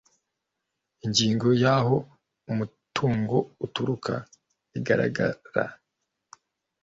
[1.05, 1.97] Ingingo ya Aho
[2.51, 4.13] umutungo uturuka
[4.77, 5.65] iragaragara